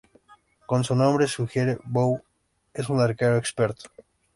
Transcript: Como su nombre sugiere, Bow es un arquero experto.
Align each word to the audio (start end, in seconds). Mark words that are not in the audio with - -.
Como 0.65 0.83
su 0.83 0.95
nombre 0.95 1.27
sugiere, 1.27 1.77
Bow 1.83 2.23
es 2.73 2.89
un 2.89 2.99
arquero 3.01 3.37
experto. 3.37 3.91